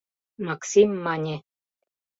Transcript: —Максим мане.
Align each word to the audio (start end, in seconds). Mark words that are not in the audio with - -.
—Максим 0.47 0.89
мане. 1.05 1.35